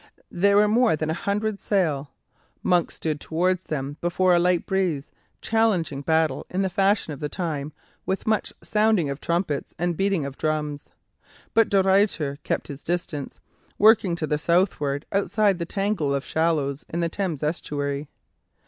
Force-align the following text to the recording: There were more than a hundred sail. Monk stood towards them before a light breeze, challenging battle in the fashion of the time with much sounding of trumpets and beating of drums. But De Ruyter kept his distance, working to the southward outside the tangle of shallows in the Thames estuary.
There 0.31 0.57
were 0.57 0.67
more 0.67 0.95
than 0.95 1.11
a 1.11 1.23
hundred 1.29 1.59
sail. 1.59 2.09
Monk 2.63 2.89
stood 2.89 3.19
towards 3.21 3.61
them 3.65 3.97
before 4.01 4.33
a 4.33 4.39
light 4.39 4.65
breeze, 4.65 5.11
challenging 5.43 6.01
battle 6.01 6.43
in 6.49 6.63
the 6.63 6.71
fashion 6.71 7.13
of 7.13 7.19
the 7.19 7.29
time 7.29 7.71
with 8.07 8.25
much 8.25 8.51
sounding 8.63 9.11
of 9.11 9.21
trumpets 9.21 9.75
and 9.77 9.95
beating 9.95 10.25
of 10.25 10.39
drums. 10.39 10.85
But 11.53 11.69
De 11.69 11.83
Ruyter 11.83 12.39
kept 12.41 12.67
his 12.67 12.81
distance, 12.81 13.39
working 13.77 14.15
to 14.15 14.25
the 14.25 14.39
southward 14.39 15.05
outside 15.11 15.59
the 15.59 15.65
tangle 15.65 16.15
of 16.15 16.25
shallows 16.25 16.83
in 16.89 17.01
the 17.01 17.07
Thames 17.09 17.43
estuary. 17.43 18.07